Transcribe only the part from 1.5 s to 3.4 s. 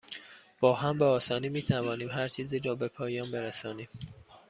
توانیم هرچیزی را به پایان